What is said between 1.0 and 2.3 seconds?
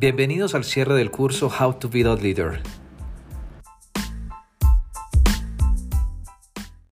curso How to Be a